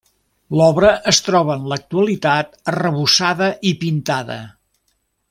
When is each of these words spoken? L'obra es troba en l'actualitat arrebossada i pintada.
L'obra 0.59 0.93
es 1.11 1.19
troba 1.27 1.57
en 1.57 1.67
l'actualitat 1.73 2.57
arrebossada 2.73 3.51
i 3.73 3.79
pintada. 3.85 4.39